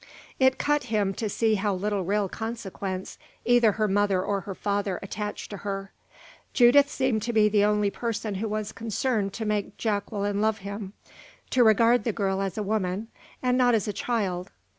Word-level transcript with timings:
It 0.39 0.57
cut 0.57 0.85
him 0.85 1.13
to 1.13 1.29
see 1.29 1.53
how 1.53 1.75
little 1.75 2.03
real 2.03 2.27
consequence 2.27 3.19
either 3.45 3.73
her 3.73 3.87
mother 3.87 4.19
or 4.23 4.41
her 4.41 4.55
father 4.55 4.97
attached 5.03 5.51
to 5.51 5.57
her. 5.57 5.91
Judith 6.55 6.89
seemed 6.89 7.21
to 7.21 7.31
be 7.33 7.47
the 7.47 7.63
only 7.63 7.91
person 7.91 8.33
who 8.41 8.47
was 8.49 8.71
concerned 8.71 9.31
to 9.33 9.45
make 9.45 9.77
Jacqueline 9.77 10.41
love 10.41 10.57
him; 10.65 10.93
to 11.51 11.63
regard 11.63 12.03
the 12.03 12.13
girl 12.13 12.41
as 12.41 12.57
a 12.57 12.63
woman, 12.63 13.09
and 13.43 13.59
not 13.59 13.75
as 13.75 13.87
a 13.87 13.93
child. 13.93 14.49